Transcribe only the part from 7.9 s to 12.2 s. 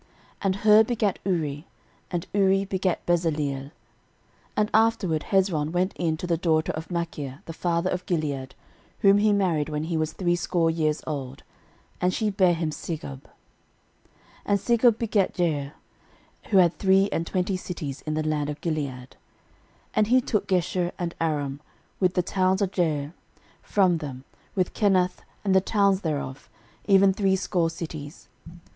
of Gilead, whom he married when he was threescore years old; and